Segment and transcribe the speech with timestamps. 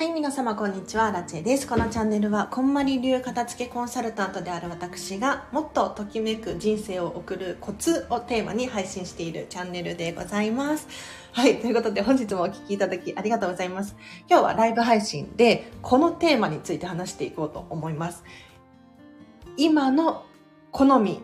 [0.00, 1.66] はい、皆様こんにちは、ラチェです。
[1.66, 10.88] このチャンネルは、こんまり流片付けコンサルタントである私が、もっとときめく人生を送るコツをテーマに配信しているチャンネルでございます。
[11.32, 13.94] はい、ということで本日もお聴きいただきありがとうございます。
[14.26, 18.24] 今日はライブ配信で、このテーマについて話していこうと思います。
[19.58, 20.24] 今の
[20.70, 21.20] 好み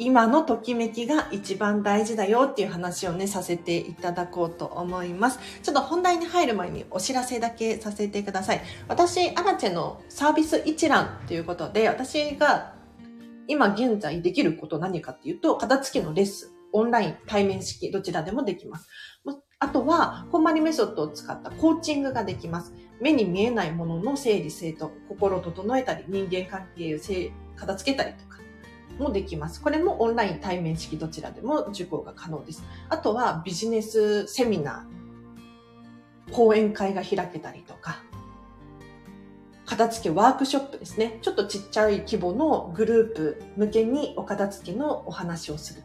[0.00, 5.38] 今のときめきが一番大事だよっていう話をね、させていただこうと思います。
[5.62, 8.62] ちょっと本題に入る前にお知らせだけさせてください。
[8.88, 12.72] 私、アラチェのサービス一覧ということで、私が
[13.46, 18.88] 今現在できること何かっていうと、片付けのレッスン、オンライン、対面式、どちらでもできます。
[19.58, 22.72] あとは、こんまりメソッドを使ったコーチングができます。
[23.02, 26.98] 目に見えないものの整理整頓、心を整えたり、人間関係を
[27.56, 28.29] 片付けたりと、
[28.98, 29.62] もできます。
[29.62, 32.62] これもオンライン対面式どちらでも受講が可能です。
[32.88, 38.02] あとはビジネスセミナー、講演会が開けたりとか、
[39.66, 41.18] 片付けワークショップですね。
[41.22, 45.84] ちょっとちっちゃい規模のグループ向けにお片付けのお話をする。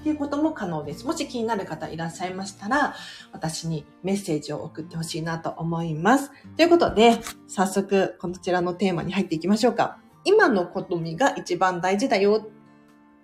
[0.00, 1.06] っていうことも可能です。
[1.06, 2.96] もし気になる方いらっしゃいましたら、
[3.30, 6.32] 私にメッセージを送ってほしいなと思います。
[6.56, 10.01] ということで、早速、こちらのテーマに入っていきましょうか。
[10.24, 12.46] 今の好みが一番大事だよ。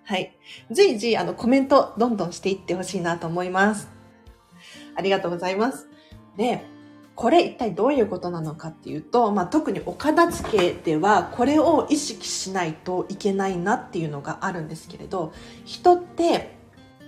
[0.03, 0.37] はい。
[0.71, 3.89] 随時、あの、コメントどんどんしていってほしいなと思います。
[4.95, 5.87] ありがとうございます。
[6.35, 6.65] で、
[7.15, 15.33] これ一体どういうことなのかっていうと、まあ、特にお片付けではこれを意識しないといけないなっていうのがあるんですけれど、
[15.65, 16.55] 人って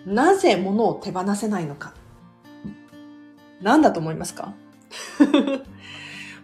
[0.05, 1.93] なぜ物を手放せないのか。
[3.61, 4.53] 何だと思いますか？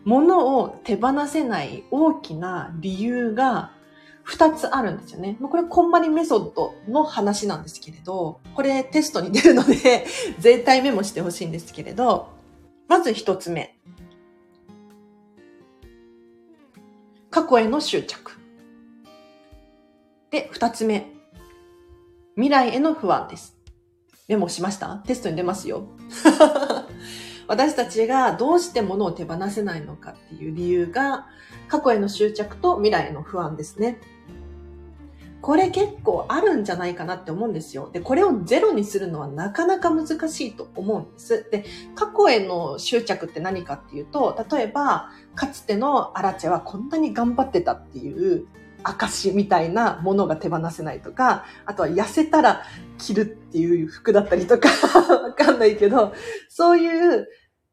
[0.07, 3.71] 物を手放せない大きな理由が
[4.23, 5.37] 二つあるんですよね。
[5.41, 10.05] これ、こんまりメソッドの話なんですけれど、これテストに出るので
[10.39, 12.29] 絶対メモしてほしいんですけれど、
[12.87, 13.77] まず一つ目。
[17.29, 18.31] 過去への執着。
[20.31, 21.11] で、二つ目。
[22.35, 23.57] 未来への不安です。
[24.29, 24.95] メモしました？
[25.05, 25.85] テストに出ますよ。
[27.47, 31.27] 私たちがどうして物を手放せないのかっていう理由が、
[31.67, 33.99] 過去への執着と未来への不安ですね。
[35.41, 37.89] これ結構あるんじゃないかなって思うんですよ。
[37.93, 41.47] で、これをゼロにするのはなかなか難しいと思うんです。
[41.49, 41.63] で、
[41.95, 48.47] 過去への執着って何かっていうと、例えば、かつてのアラチェはこんなに頑張ってたっていう
[48.87, 52.63] 証みたいなものが手放せないとか、あとは痩せたら
[52.97, 54.69] 着るっていう服だったりとか
[55.23, 56.13] わかんないけど、
[56.49, 57.27] そういう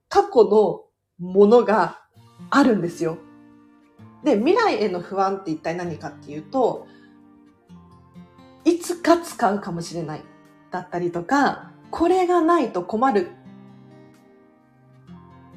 [0.08, 0.84] 過去の
[1.18, 2.00] ものが
[2.50, 3.18] あるんですよ。
[4.24, 6.86] で、未来への不安って一体何かっていうと、
[8.64, 10.22] いつか使うかもしれない
[10.70, 13.28] だったりとか、これがないと困る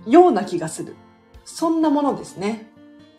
[0.05, 0.95] ような気がする。
[1.45, 2.71] そんなものですね。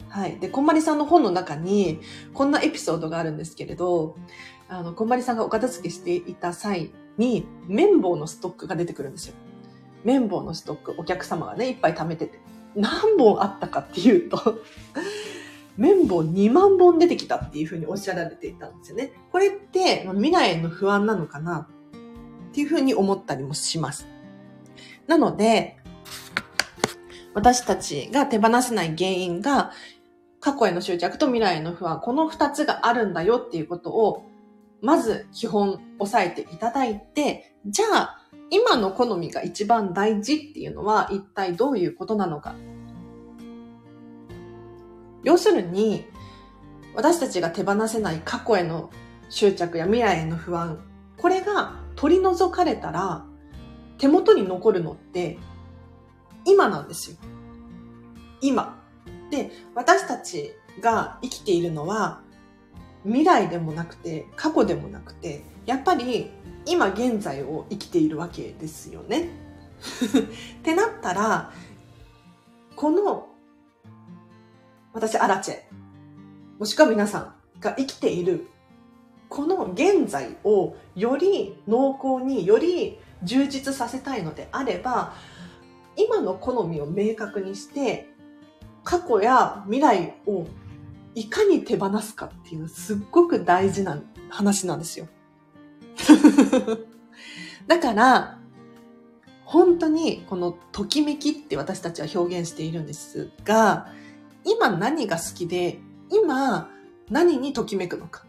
[0.09, 0.39] はい。
[0.39, 2.01] で、こんまりさんの本の中に、
[2.35, 4.17] こんなエピソードがあるんですけれど、
[4.69, 9.35] あの、こんまりさんがお片付けしていた際に、綿棒のストックが出てくるんですよ。
[10.05, 12.41] 綿棒のストック、お客様がね、いっぱい貯めてて。
[12.75, 14.63] 何本あったかっていうと
[15.77, 19.13] 綿棒2万本出てきたっていうふうにおっしゃられていたんですよね。
[19.31, 21.69] これって未来への不安なのかな？
[22.51, 24.07] っていうふうに思ったりもします。
[25.07, 25.79] なので、
[27.35, 29.71] 私たちが手放せない原因が
[30.41, 34.25] 過去への執着と未来への不安、この二つがあるんだよっていうことを、
[34.81, 38.19] まず基本押さえていただいて、じゃあ、
[38.51, 42.55] 今の好みが一番大事っていうのは一体どういうことなのか。
[45.25, 46.07] 要するに、
[46.95, 48.91] 私たちが手放せない過去への
[49.29, 50.79] 執着や未来への不安、
[51.17, 53.25] これが取り除かれたら、
[53.99, 55.39] 手元に残るのって
[56.45, 57.17] 今なんですよ。
[58.41, 58.79] 今。
[59.31, 62.21] で、私たちが生きているのは、
[63.05, 66.31] 未来でもなくて、過去でもなくて、やっぱり
[66.67, 69.29] 今現在を生きているわけですよね。
[70.61, 71.53] ってなったら、
[72.77, 73.29] この、
[74.93, 75.57] 私、アラチェ、
[76.59, 78.49] もしくは皆さんが生きている、
[79.29, 85.15] この現在をより濃厚により充実させたいのであれば、
[85.97, 88.09] 今の好みを明確にして
[88.89, 90.47] 過去や未来を
[91.15, 95.09] いかに手放すかっていうすっごく大事な話なんですよ。
[97.69, 98.39] だから、
[99.45, 103.93] 本当にこのときめきって私たちは表現しているんですが、
[104.47, 106.71] 今何が好きで、今
[107.11, 108.25] 何にときめくのか。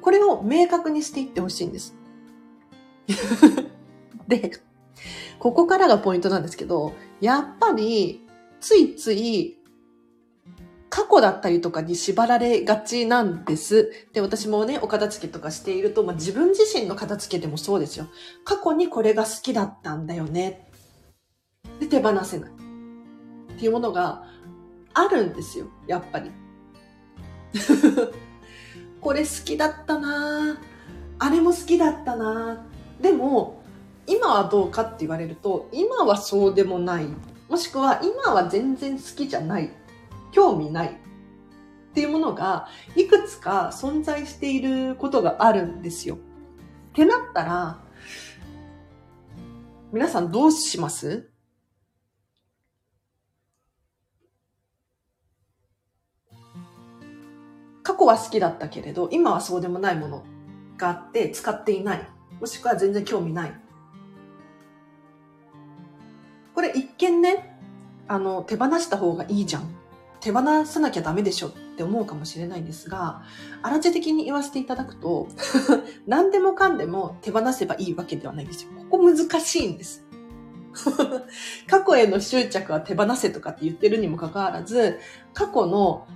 [0.00, 1.94] これを明確にしていってほしいんです。
[4.26, 4.50] で、
[5.38, 8.25] ここからがポイントなんですけど、やっぱり
[8.66, 9.58] ついつい
[10.88, 13.92] 過去だったりとかに縛られがちなんです。
[14.12, 18.08] で、私もね、お片付けとかしていると、まあ、自分自身の片付けでもそうですよ。
[18.44, 20.68] 過去にこれが好きだったんだよね。
[21.78, 22.50] で、手放せない。
[22.50, 22.54] っ
[23.56, 24.24] ていうものが
[24.94, 25.66] あるんですよ。
[25.86, 26.32] やっぱり。
[29.00, 30.58] これ好きだったな
[31.20, 32.66] あれも好きだったな
[33.00, 33.62] でも、
[34.08, 37.06] 今はどうかって言われると、今はそうでもない。
[37.48, 39.70] もしくは今は全然好きじゃない。
[40.32, 40.88] 興味ない。
[40.88, 46.16] っていうものが、いくつか存在していることがあるんですよ。
[46.16, 46.18] っ
[46.92, 47.80] てなったら、
[49.92, 51.30] 皆さんどうします？
[57.82, 60.24] 過去は好きだったけれど、今はそうでもないもの
[60.76, 62.06] があって使っていない。
[62.40, 63.54] もしくは全然興味ない。
[66.56, 67.54] これ一見ね、
[68.08, 69.76] あの、手放した方がいいじゃん。
[70.20, 73.22] 手放さなきゃダメでしょって思うかもしれないんですが、
[73.60, 75.28] あらち的に言わせていただくと、
[76.08, 78.70] 何でもかんでも手放せばいいわけではないんですよ。
[78.90, 80.06] ここ難しいんです。
[81.68, 84.98] 過去への執着は手放せとかって言ってるにもかかわらず、
[85.34, 86.06] 過去の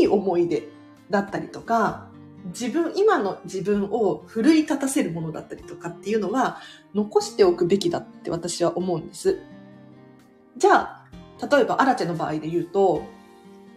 [0.00, 0.68] いい思い出
[1.08, 2.11] だったりとか、
[2.46, 6.60] 自分、今の自分を奮い立たせるものだったりとかっていうのは
[6.94, 9.38] 残しておくべきだって私は思うんです。
[10.56, 11.06] じゃあ、
[11.50, 13.04] 例えばアラチェの場合で言うと、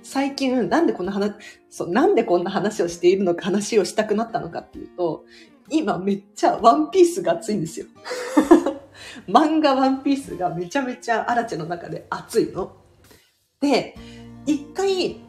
[0.03, 1.33] 最近なんでこんな話、
[1.69, 5.25] そう、なんでこんな話をしているのか話をしたくなったのかっていうと、
[5.69, 7.87] 今めっちゃワンピースが熱いんですよ。
[9.27, 12.75] 漫画ワンピースがめちゃめちゃアラチェの中で熱いの。
[13.59, 13.95] で、
[14.45, 15.21] 一回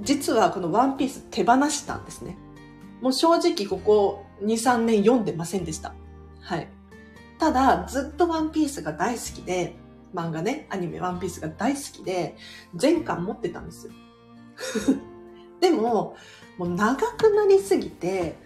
[0.00, 2.36] 実はこのワンピース手放したんですね。
[3.00, 5.94] もう正直ここ2、3年読んでませんでした。
[6.40, 6.68] はい。
[7.38, 9.76] ただ、ずっとワンピースが大好きで、
[10.14, 12.36] 漫画ね、アニメワンピースが大好きで、
[12.74, 13.92] 全巻持ってたんですよ。
[15.60, 16.16] でも、
[16.56, 18.36] もう長くなりすぎて、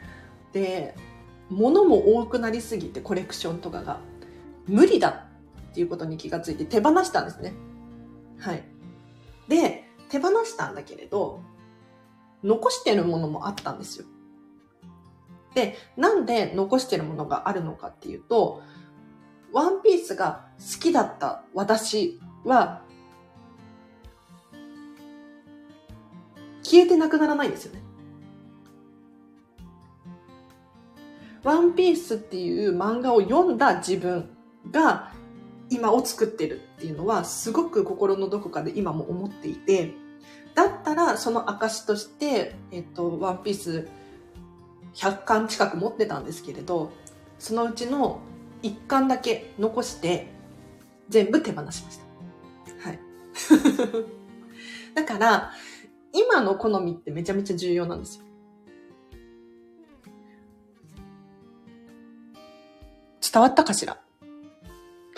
[0.53, 0.95] で、
[1.49, 4.01] 物も多くなりすぎて、コレクションとかが。
[4.67, 5.27] 無理だ
[5.71, 7.55] っていうことに気がついて手放したんですね。
[8.39, 8.63] はい。
[9.49, 11.41] で、手放したんだけれど、
[12.45, 14.07] 残してるものもあったんですよ。
[15.55, 18.63] で、なんで残してるものがあるのかっていうと、
[19.53, 22.83] ワンピースが好きだった私は、
[26.63, 27.83] 消えてなくならないんですよね。
[31.43, 34.31] ワンピースっていう漫画を読んだ自分
[34.71, 35.13] が
[35.71, 39.93] 今を作ってるっていうのはすごく心のどこかで今も思っていて、
[40.55, 43.89] だったら、その証として、えっと、ワンピース
[44.95, 46.93] 100巻近く持ってたんですけれど、
[47.39, 48.21] そのうちの
[48.63, 50.29] 1巻だけ残して、
[51.09, 51.99] 全部手放しまし
[52.83, 52.89] た。
[52.89, 52.99] はい。
[54.95, 55.53] だから、
[56.13, 58.25] 今の好みってめちゃめちゃ重要なんですよ。
[63.33, 63.99] 伝わったかしら？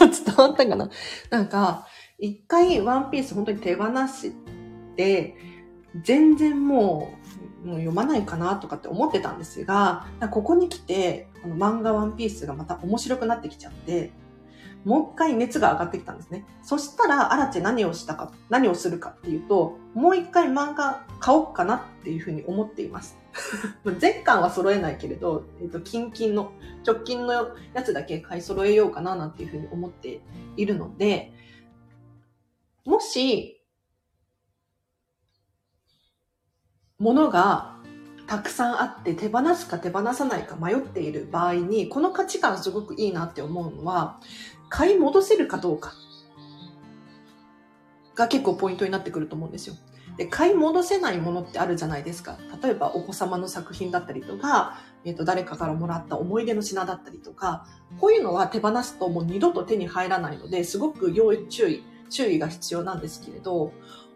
[0.00, 0.90] 伝わったかな？
[1.28, 1.86] なんか、
[2.18, 4.32] 一回ワンピース本当に手放し
[4.96, 5.36] て、
[6.02, 14.12] 全然もう、もう読まないかなとかって思ってたんですが、ここに来て、この漫画ワンピースがまた面白くなってきちゃって、
[14.84, 16.46] もう一回熱が上がってきたんですね。
[16.62, 23.18] そしたら、アラチェ何をしたか、何をするかっていうと、もう一回漫画買おうかなっていうふうに思っています。
[23.98, 26.52] 全巻は揃えないけれど、えっ、ー、と、近々の、
[26.86, 30.20] 直近のやつだけ買い揃えようかななんていうふうに思って
[30.56, 31.32] いるので、
[32.86, 33.59] もし、
[37.00, 37.74] ものが
[38.26, 44.20] たくさんあって手放すか手放さないか迷っている場合に、この価値観すごくいいなって思うのは、
[44.68, 45.94] 買い戻せるかどうか
[48.14, 49.74] が結構ポイントになってくると思うんですよ。
[50.16, 52.38] で、買い戻せないものってあるじゃないですか。
[52.62, 57.66] 例えばお子様の作品だったりとか、えっ、ー、と、誰かからもらった思い出の品だったりとか、
[57.98, 63.72] こういうのは手放すともう二度と手に入らないので、すごく要注意、注意が必要なんですけれど、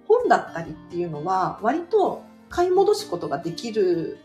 [0.06, 2.22] 本だったりっていうのは割と
[2.54, 4.18] 買い戻すことができる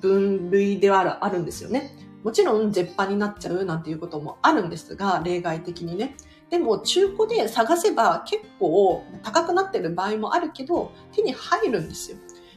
[0.00, 1.96] 分類ではあるんですよね。
[2.24, 6.16] もちろん絶版になっちゃうなんていうこともあるんですが、例外的にね。
[6.50, 12.16] でも中古で探せば結構高くなってる場合もあるけど、手に入るんですよ。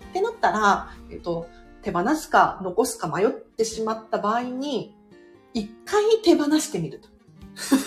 [0.09, 1.48] ってなったら、えっと、
[1.83, 4.95] 手放すか残すか迷ってしまった場合に、
[5.53, 7.01] 一回手放してみる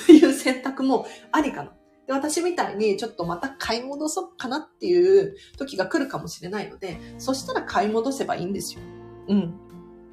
[0.07, 1.73] という選択もありかな。
[2.07, 8.81] で、私みたいにちょっとまた買い戻そうかなっていう時が来るかもしれないので、そしたら買い戻せばいいんですよ。
[9.29, 9.55] うん。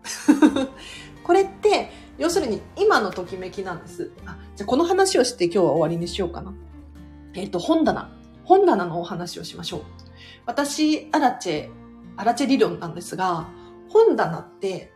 [1.23, 4.11] これって、要するに今のときめきなんです。
[4.25, 6.53] あ、じゃあこの話をして今日は終わりにしようかな。
[7.33, 8.11] えっ、と、本棚。
[8.43, 9.81] 本棚のお話をしましょう。
[10.45, 11.69] 私、アラチェ、
[12.17, 13.47] アラチェ理論なんですが、
[13.89, 14.91] 本棚って、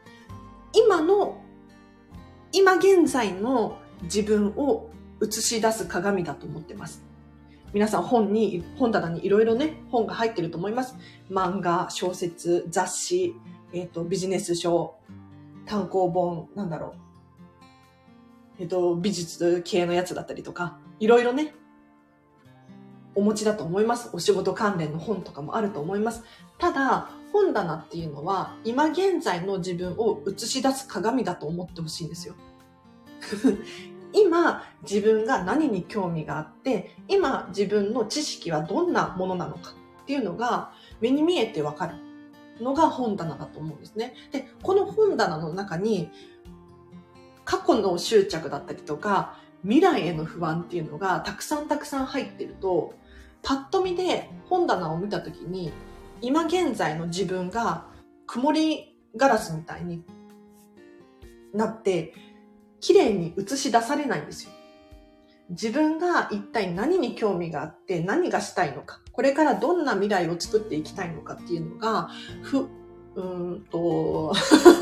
[0.74, 1.38] 今の、
[2.52, 4.90] 今現在の自分を
[5.24, 7.04] 映し出す鏡だと思ってます。
[7.74, 10.96] 皆さん本に、本棚にいろいろね、本が入ってると思います。
[11.32, 13.36] 漫画、小説、雑誌、
[13.74, 14.96] えっ、ー、と、ビジネス書、
[15.66, 16.94] 単行本、なんだろう。
[18.60, 21.56] えっ、ー、と、美術系のやつだったりとか、いろいろね、
[23.16, 24.10] お持ちだと思います。
[24.14, 26.24] お仕事関連の本とかもあると思います。
[26.60, 32.36] ただ、本棚っていうのは、今現在の自分を映し出す鏡だと思ってほしいんですよ。
[34.14, 39.72] 今、自分が何に興味があって、今、自分の知識はどんなものなのか
[40.04, 41.96] っていうのが、目に見えてわかる
[42.64, 44.14] のが本棚だと思うんですね。
[44.32, 46.10] で、この本棚の中に、
[47.46, 52.94] 過去の執着だったりとか、未来への不安っていうのがたくさんたくさん入ってると、
[53.42, 55.72] パッと見で本棚を見た時に、
[56.22, 57.86] 今現在の自分が
[58.28, 60.04] 曇りガラスみたいに
[61.54, 62.14] なって、
[62.84, 64.52] 綺麗に映し出されないんですよ。
[65.50, 72.10] 自分が一体何に興味があって何がしたいのか、これからどんな未来を作っていきたいのかっていうのが、
[72.42, 72.68] ふ、
[73.16, 74.34] うんと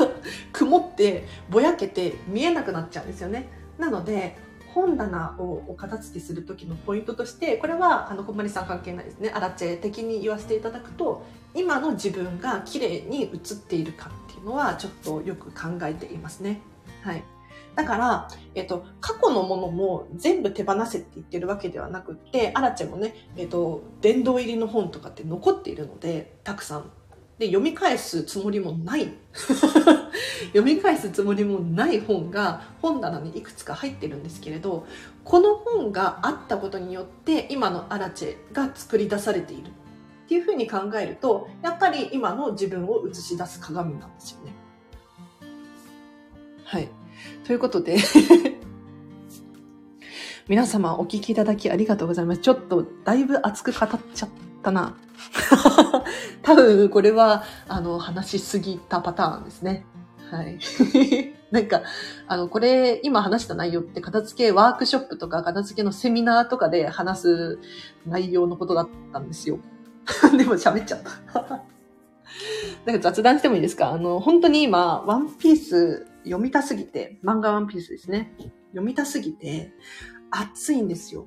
[0.52, 3.48] 曇ってぼやけて見えなくなっちゃうんですよね。
[3.78, 4.36] なので、
[4.74, 16.62] 本棚をお片付けする時のポイントとしてこれはあの小森さん関係ないですねアラチェ的に言わせていただくと今の自分が綺麗に映っているかっていうのはちょっとよく考えていますね。
[17.02, 17.22] はい。
[17.74, 26.90] だから、えっと、過去のものも全部手放せって言ってるわけではなくって、アラチェもね、えっと、殿堂入りの本とかって残っているので、たくさん。
[27.38, 29.08] で、読み返すつもりもない。
[30.52, 34.86] 読み返すつもりもない本が本棚にいくつか入ってるんですけれど、
[35.24, 44.52] この本があったことによって今のアラチェが作り出されているっていうふうに考えると、やっぱり今の自分を映し出す鏡なんですよね。
[46.64, 46.88] はい。
[47.46, 47.98] ということで
[50.48, 52.40] 皆様お聞きいただきありがとうございます。
[52.40, 54.28] ちょっとだいぶ熱く語っちゃっ
[54.62, 54.96] たな。
[56.42, 59.86] 多分これは、あの、話しすぎたパターンですね。
[60.30, 60.58] はい。
[61.52, 61.82] なんか、
[62.26, 67.58] あの、これ、今話した内容って片付けワークショップとか片付けのセミナーとかで話す
[68.06, 69.58] 内容のことだったんですよ。
[70.36, 71.00] でも喋っちゃっ
[71.32, 71.62] た。
[72.84, 73.90] なんか雑談してもいいですか？
[73.90, 78.34] あの、本当に今、ワンピース読みたすぎて、漫画ワンピースですね。
[78.70, 79.72] 読みたすぎて、
[80.30, 81.26] 暑いんですよ。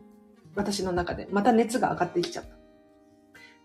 [0.56, 1.28] 私の中で。
[1.32, 2.56] また熱が上がってきちゃった。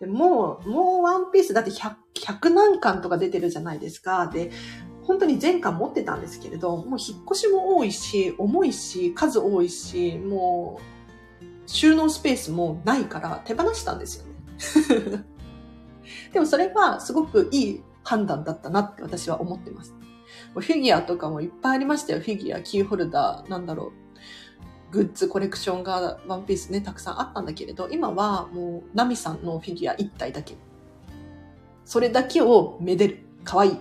[0.01, 4.29] でもう、もうワンピースだって100、100何巻とか出てるじゃないですか。
[4.29, 4.51] で、
[5.03, 11.01] 本当に全巻持ってたんですけれど、もう引っ越しも多いし、重いし、数多いし、もう、
[11.67, 15.25] 収納スペースもないから手放したんですよね。
[16.33, 19.95] でもそれはすごくいい判断だったなって私は思ってます。
[20.55, 22.21] フィギュアとかもいっぱいありましたよ。
[22.21, 24.93] フィギュア、キーホルダー、なんだろう。
[24.93, 30.57] グッズ、コレクションがワンピースね、たくさんあったんだけれど、今はもう、ナミさんのフィギュア1体だけ。
[31.85, 33.19] それだけをめでる。
[33.45, 33.73] かわいい。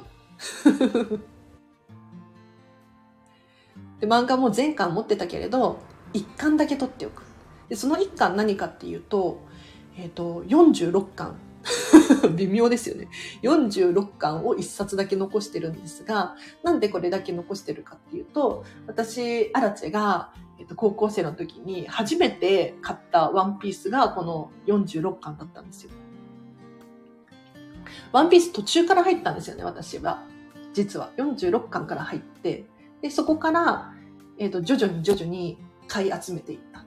[3.99, 5.79] で、漫画も全巻持ってたけれど、
[6.13, 7.23] 1巻だけ取っておく。
[7.67, 9.41] で、その1巻何かっていうと、
[9.97, 11.35] えっ、ー、と、46巻
[12.35, 13.07] 微妙ですよね。
[13.43, 25.91] 46巻を1冊だけ残してるんですが、なんでこれだけ残してるかっていうと、私、アラチェが、えっと、高校生の時に初めて買ったワンピースがこの46巻だったんですよ。
[28.11, 30.23] ワンピース途中から入ったんですよね、私は。
[30.73, 31.11] 実は。
[31.17, 32.65] 46巻から入って、
[33.01, 33.93] で、そこから、
[34.37, 36.83] えっ、と、徐々に徐々に買い集めていったっ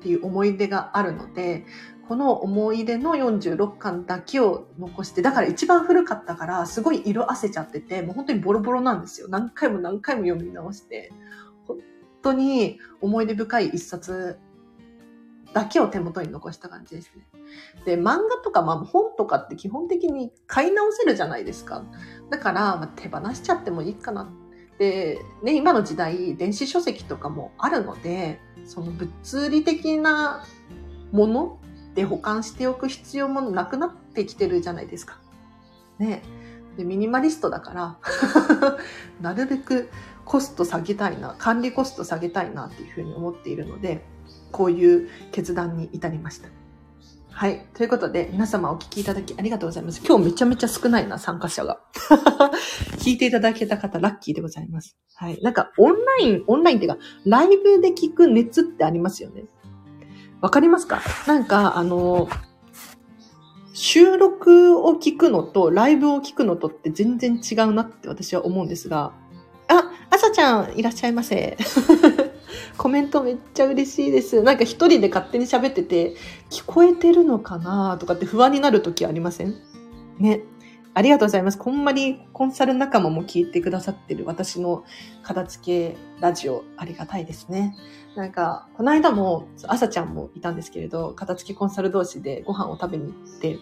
[0.00, 1.64] ていう思い出があるので、
[2.08, 9.28] この思い出の46巻だけを残して、だから一番古かったから、すごい色あせちゃってて、もう本当にボロボロなんですよ。
[9.28, 11.12] 何回も何回も読み直して、
[11.66, 11.78] 本
[12.22, 14.38] 当に思い出深い一冊
[15.54, 17.26] だけを手元に残した感じですね。
[17.86, 21.84] で、漫画とか、まあ本とかって基本的に買い直せるじゃないですか。
[22.28, 24.30] だから、まあ、手放しちゃってもいいかな。
[24.78, 30.44] で、ね、今の時代、電子書籍とかもあるので、その物理的な
[31.12, 31.58] もの
[31.94, 35.18] で保管しておく必要もなくなってきてるじゃないですか。
[35.98, 36.22] ね。
[36.76, 37.98] で、ミニマリストだから
[39.20, 39.90] なるべく
[40.24, 44.04] コスト下げたいな、管理コスト下げたいなっていうふうに思っているので、
[44.50, 46.48] こういう決断に至りました。
[47.30, 47.66] はい。
[47.74, 50.00] ということで、皆様お聞きいただきありがとうございます。
[50.06, 51.80] 今日めちゃめちゃ少ないな、参加者が。
[52.98, 54.96] 聞いていただけた方、ラッキーでございます。
[55.16, 55.40] はい。
[55.42, 59.46] なんか、オンライン、オンラインっていうか、ライブで聞く熱ってありますよね。
[60.44, 61.00] わかりますか？
[61.26, 62.28] なんか、あの、
[63.72, 69.12] 収録を聞くのとライブを聞くのとって全然違うなって私は思うんですが、
[69.68, 71.56] あ、あさちゃんいらっしゃいませ。
[72.76, 74.42] コメントめっちゃ嬉しいです。
[74.42, 76.14] なんか一人で勝手に喋ってて、
[76.50, 79.54] 聞こえてるのかなとかって不安になる時ありません？
[80.18, 80.42] ね。
[80.96, 81.58] ありがとうございます。
[81.58, 84.84] こんまりコンサル仲間も聞いてくださってる私の
[85.24, 87.74] 片付けラジオありがたいですね。
[88.14, 93.58] なんか、この間も、朝ちゃんもいたんですけれど、片付けコンサル同士でご飯を食べに行って、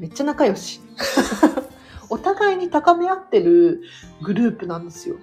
[0.00, 0.80] めっちゃ仲良し。
[2.10, 3.82] お互いに高め合ってる
[4.22, 5.14] グループなんですよ。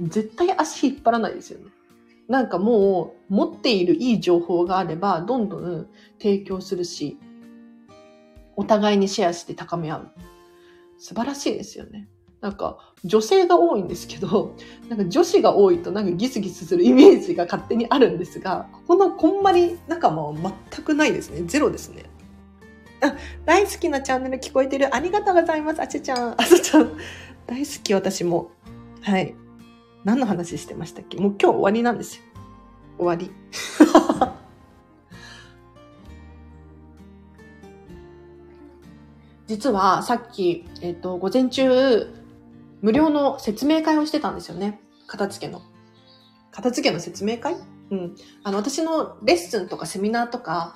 [0.00, 1.66] 絶対足引っ張らないですよね。
[2.26, 5.86] なんかもう持っているいい情報があればどんどん
[6.18, 7.18] 提供するし、
[8.56, 10.10] お互いにシェアして高め合う。
[10.98, 12.08] 素晴らしいですよね。
[12.40, 14.54] なんか女性が多いんですけど、
[14.88, 20.34] なんか女子が多いとなんかギスギスするイメージが勝手にあるんですが、ここのこんまり仲間は
[20.72, 21.42] 全くないですね。
[21.46, 22.04] ゼロですね。
[23.00, 24.94] あ、大好きなチャンネル聞こえてる。
[24.94, 25.80] ありがとうございます。
[25.82, 26.34] あちちゃん。
[26.40, 26.92] あさちゃん。
[27.46, 28.50] 大好き、私も。
[29.00, 29.34] はい。
[30.04, 31.18] 何の話してましたっけ？
[31.18, 32.22] もう今日終わりなんですよ。
[32.98, 33.30] 終わり。
[39.54, 42.12] 実はさっき、えっ、ー、と、午前中、
[42.82, 44.80] 無料の説明会をしてたんですよね。
[45.06, 45.62] 片付けの。
[46.50, 47.54] 片付けの説明会？
[47.92, 48.16] うん。
[48.42, 50.74] あの、私のレッスンとかセミナーとか、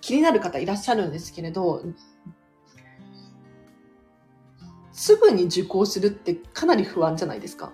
[0.00, 1.84] 気になる方いらっしゃるんですけれど、
[4.90, 7.72] すぐに受講するってかなり不安じゃないですか。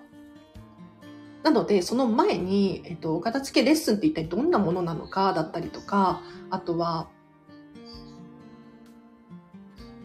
[1.43, 6.21] なので、その前に、えっと、お片付けレッスンって一体どんなものなのかだったりとか、
[6.51, 7.09] あとは、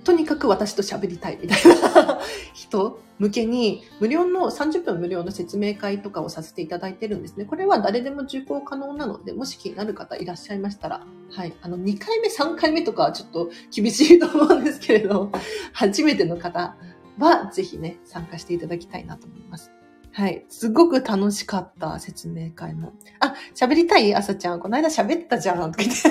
[0.03, 2.19] とにかく私と喋りたいみたいな
[2.53, 7.45] 人向けに、無料の、30分無料の説明会とかをさせていただいてるんですね。
[7.45, 11.53] これは誰でも受講可能なので、もし気になる方いらっしゃいましたら、はい。
[11.61, 15.31] あの、2回目、3回目とかはちょっと厳しいと思うんですけれど、
[15.73, 16.75] 初めての方
[17.17, 19.71] は、ぜひね、参加していただきたいなと思います。
[20.11, 20.45] はい。
[20.49, 22.93] すごく楽しかった説明会も。
[23.19, 24.15] あ、喋りたい？
[24.15, 24.59] 朝ちゃん。
[24.59, 25.71] この間喋ったじゃん。
[25.71, 26.09] とか言って。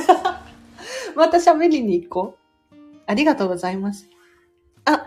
[1.16, 2.38] また喋りに行こう。
[3.09, 4.07] ありがとうございます。
[4.85, 5.07] あ、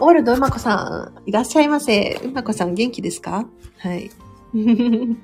[0.00, 2.20] オールドうまこさん、いらっしゃいませ。
[2.24, 3.46] うまこさん元気ですか？
[3.78, 4.10] はい。
[4.56, 5.16] 今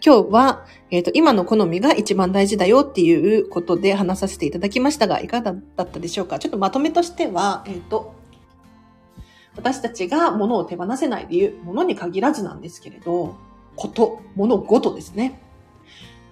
[0.00, 6.38] 日は、えっ、ー、と、今の好みが一番大事だよっていうことで話させていただきましたが、いかがだったでしょうか？
[6.38, 8.14] ちょっとまとめとしては、えっ、ー、と、
[9.56, 13.34] 私たちが物を手放せない理由、物に限らずなんですけれど、
[13.74, 15.40] こと、物ごとですね。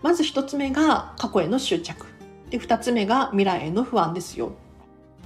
[0.03, 2.07] まず一つ目が過去への執着。
[2.51, 4.53] で、二つ目が未来への不安ですよ。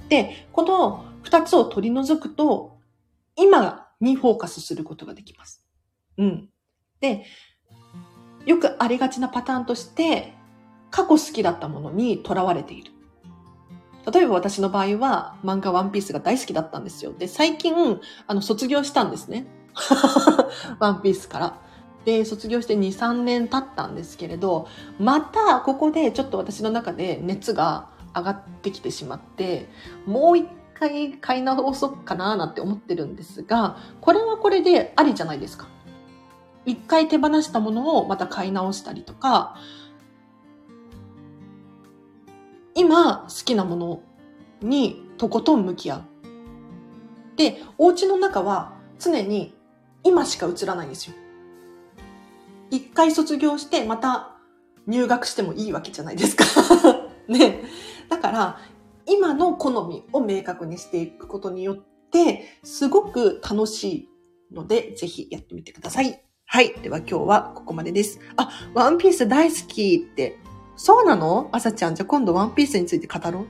[0.09, 2.77] で、この二つを取り除くと、
[3.35, 5.65] 今にフォーカスすることができます。
[6.17, 6.49] うん。
[7.01, 7.25] で、
[8.45, 10.33] よくありがちなパターンとして、
[10.91, 12.91] 過去好きだったものにとらわれている。
[14.11, 17.13] 例えば私の場合は漫画ワンピースが大好きだったんですよ。
[17.13, 17.73] で、最近、
[18.27, 19.47] あの、卒業したんですね。
[20.79, 21.64] ワンピースから。
[22.05, 24.67] で、卒業して2、3年経ったんですけれど、
[24.99, 29.67] またここでちょっと私の中で熱が上がってきてしまって、
[30.05, 35.67] もう一回買い直そうかななんて思ってるんですが、これはこれでありじゃないですか。
[36.65, 39.57] 一回手放したものをまた買い直したりとか、
[42.75, 44.01] 今好きなもの
[44.61, 46.01] にとことん向き合う。
[47.35, 49.55] で、お家の中は常に
[50.03, 51.15] 今しか映らないんですよ。
[52.75, 54.35] 一回卒業してまた
[54.85, 56.43] 入学してもいいわけじゃないですか
[57.29, 57.63] ね。
[58.09, 58.59] だから、
[59.05, 61.77] 今の好みを明確にしていくことによっ
[62.11, 64.09] て、すごく楽し
[64.51, 66.21] いので、ぜひやってみてください。
[66.45, 66.73] はい。
[66.83, 68.19] では今日はここまでです。
[68.35, 70.37] あ、ワンピース大好きって
[70.75, 71.49] そうなの？
[71.53, 73.45] 朝ちゃん、じゃあ今度ワンピースについて語ろう。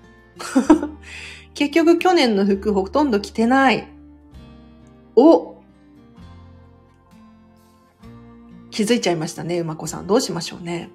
[1.55, 3.87] 結局去年の服ほとんど着てない。
[5.15, 5.54] お
[8.75, 10.07] 気づいちゃいましたね、うまこさん。
[10.07, 10.89] どうしましょうね。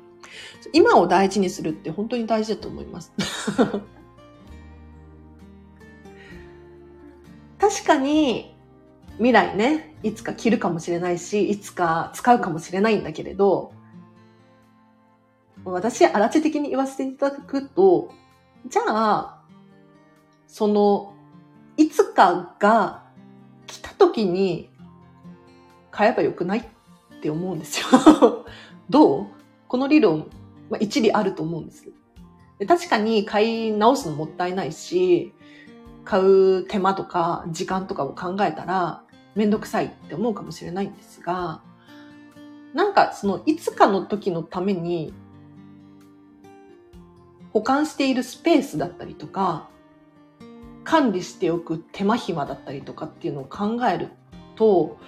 [0.75, 3.11] 今を大事にするって本当に大事だと思います。
[7.59, 8.55] 確かに
[9.15, 13.73] 未来ね、いつか着るかもしれないし、いつか使うかもしれないんだけれど、
[15.65, 18.13] 私、あらち的に言わせていただくと、
[18.67, 19.41] じゃあ、
[20.47, 21.15] その、
[21.79, 23.05] いつかが
[23.67, 24.69] 来た時に
[25.91, 26.69] 買えばよくない
[27.21, 27.87] って思うんですよ。
[28.89, 29.27] どう？
[29.69, 30.31] この理論、
[30.71, 31.85] まあ、一理あると思うんです。
[32.67, 35.35] 確かに買い直すのもったいないし、
[36.05, 39.03] 買う手間とか時間とかを考えたら
[39.35, 41.61] めんどくさいって思うかもしれないんですが、
[42.73, 45.13] なんかそのいつかの時のために
[47.53, 49.69] 保管しているスペースだったりとか、
[50.85, 54.09] 管理しておく手間暇だったりとかっていうのを考える
[54.57, 54.99] と、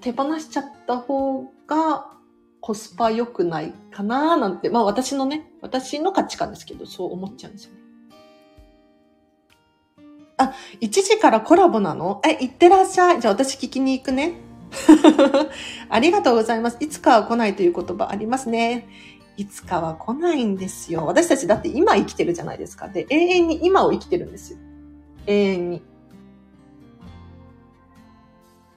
[0.00, 2.06] 手放しちゃった方が
[2.60, 7.78] コスパ良くないかななんて、まあ私のね、私の価値観ですけど、そう思っちゃうんですよね。
[10.36, 12.20] あ、1時からコラボなの？
[12.24, 13.20] え、行ってらっしゃい。
[13.20, 14.34] じゃあ私聞きに行くね。
[15.88, 16.76] ありがとうございます。
[16.80, 18.88] いつかは来ないという言葉ありますね。
[19.36, 21.06] いつかは来ないんですよ。
[21.06, 22.88] 私たちだって今生きてるじゃないですか。
[22.88, 24.58] で、永遠に今を生きてるんですよ。
[25.26, 25.82] 永遠に。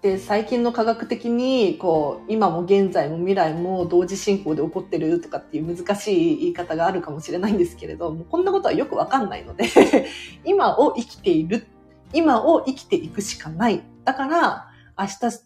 [0.01, 9.65] で、最近の科学的に、こう、今も現在も未来も同時進行で起こってるとかっていう難しい言い方があるかもしれないんですけれども、こんなことはよくわかんないので
[10.43, 11.67] 今を生きている。
[12.13, 13.83] 今を生きていくしかない。
[14.03, 15.39] だから、明日、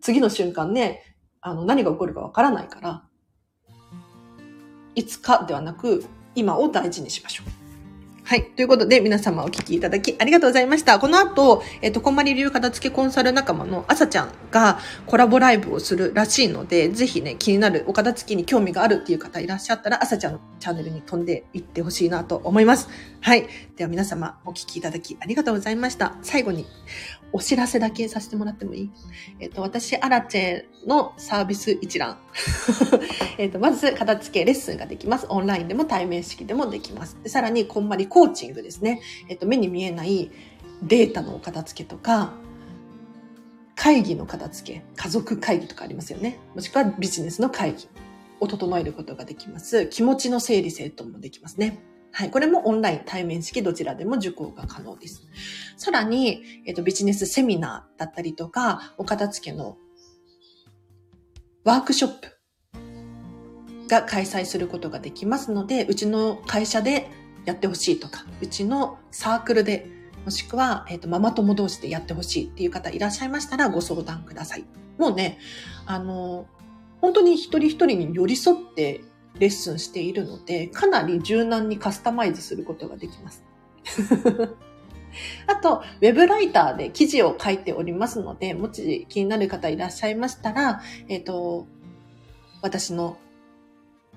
[0.00, 3.04] 次の瞬間ね、あの、何が起こるかわからないから、
[4.96, 7.65] いつかではなく、今を大事にしましょう。
[8.28, 8.42] はい。
[8.42, 10.98] ということで、皆様お聞きいただきありがとうございました。
[10.98, 22.88] この後、えっ、と、こまり流片付けコンサル仲間のあさちゃんがコラボライブをするらしいので、ぜひね、気になるお片付けに興味があるっていう方いらっしゃったら、あさちゃんのチャンネルに飛んでいってほしいなと思います。
[23.20, 23.46] はい。
[23.76, 26.16] では皆様お聞きいただきありがとうございました。
[26.22, 26.66] 最後に、
[27.36, 28.90] お知らせだけさせてもらってもいい？
[29.40, 32.16] えっ、と、私、アラチェのサービス一覧。
[33.36, 35.26] えっと、まず、片付けレッスンができます。
[35.28, 37.18] オンラインでも対面式でもできます。
[37.26, 39.02] さらに、こんまりコーチングですね。
[39.28, 40.30] えっと、目に見えない
[40.82, 42.32] データの片付けとか、
[43.74, 46.38] 会議の片付け、家族会議とかありますよね。
[46.54, 47.86] もしくはビジネスの会議
[48.40, 49.88] を整えることができます。
[49.88, 51.78] 気持ちの整理整頓もできますね。
[52.16, 52.30] はい。
[52.30, 55.26] これもオンライン、対面式、どちらでも受講が可能です。
[55.76, 59.76] さらに、えっ、と、ビジネスセミナーだったりとか、お片付けの
[61.62, 62.28] ワークショップ
[63.86, 67.10] が開催することができますので、うちの会社で
[67.44, 69.86] やってほしいとか、うちのサークルで、
[70.24, 74.64] もしくは、えっ、と、ママ友同士でやってほしいっていう方いらっしゃいましたらご相談ください。
[74.96, 75.38] もうね、
[75.84, 76.46] あの、
[77.02, 79.04] 本当に一人一人に寄り添って
[79.38, 83.44] レッスンしているので、かなり柔軟にカスタマイズすることができます。
[85.46, 91.66] あと、ウェブライターで記事を書いておりますので、もし気になる方いらっしゃいましたら、えっ、ー、と、
[92.62, 93.16] 私の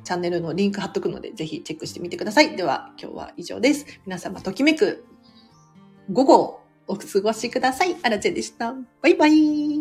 [0.03, 2.55] チャンネルのリンク貼っとくので、ぜひチェックしてみてください。
[2.55, 3.86] では、今日は以上です。
[4.05, 5.05] 皆様、ときめく
[6.12, 7.95] 午後をお過ごしください。
[8.01, 8.73] あらちゃでした。
[9.01, 9.79] バイバイ。